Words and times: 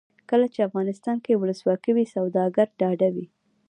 کله 0.29 0.45
چې 0.53 0.67
افغانستان 0.67 1.17
کې 1.25 1.39
ولسواکي 1.41 1.91
وي 1.93 2.05
سوداګر 2.15 2.67
ډاډه 2.79 3.09
وي. 3.15 3.25